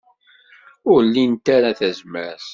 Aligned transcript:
Ur 0.91 0.99
lint 1.13 1.45
ara 1.55 1.71
tazmert. 1.79 2.47